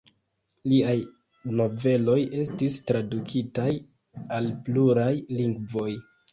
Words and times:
Liaj 0.69 0.95
noveloj 1.59 2.17
estis 2.45 2.79
tradukitaj 2.89 3.69
al 4.41 4.53
pluraj 4.67 5.09
lingvoj. 5.41 5.91